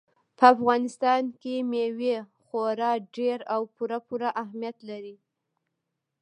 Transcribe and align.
په 0.37 0.45
افغانستان 0.55 1.23
کې 1.41 1.53
مېوې 1.71 2.15
خورا 2.43 2.91
ډېر 3.15 3.39
او 3.53 3.61
پوره 3.75 3.99
پوره 4.07 4.29
اهمیت 4.43 4.77
لري. 4.89 5.15